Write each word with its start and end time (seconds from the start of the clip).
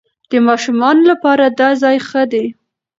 د 0.31 0.33
ماشومانو 0.47 1.03
لپاره 1.11 1.45
دا 1.59 1.69
ځای 1.83 1.97
ښه 2.07 2.23
دی. 2.31 2.45